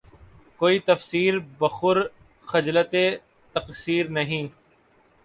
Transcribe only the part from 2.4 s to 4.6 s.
خجلتِ تقصیر نہیں